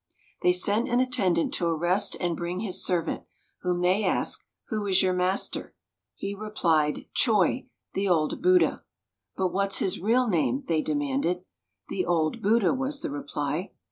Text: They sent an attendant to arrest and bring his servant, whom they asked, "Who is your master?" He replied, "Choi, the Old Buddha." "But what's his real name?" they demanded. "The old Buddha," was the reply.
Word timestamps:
They 0.41 0.51
sent 0.51 0.89
an 0.89 0.99
attendant 0.99 1.53
to 1.53 1.67
arrest 1.67 2.17
and 2.19 2.35
bring 2.35 2.61
his 2.61 2.83
servant, 2.83 3.21
whom 3.61 3.81
they 3.81 4.03
asked, 4.03 4.45
"Who 4.69 4.87
is 4.87 5.03
your 5.03 5.13
master?" 5.13 5.75
He 6.15 6.33
replied, 6.33 7.05
"Choi, 7.13 7.67
the 7.93 8.09
Old 8.09 8.41
Buddha." 8.41 8.83
"But 9.37 9.49
what's 9.53 9.77
his 9.77 9.99
real 10.01 10.27
name?" 10.27 10.63
they 10.67 10.81
demanded. 10.81 11.43
"The 11.89 12.03
old 12.07 12.41
Buddha," 12.41 12.73
was 12.73 13.01
the 13.03 13.11
reply. 13.11 13.73